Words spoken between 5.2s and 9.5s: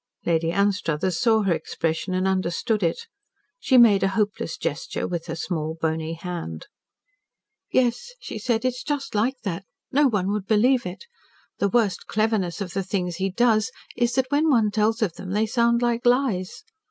her small, bony hand. "Yes," she said, "it is just like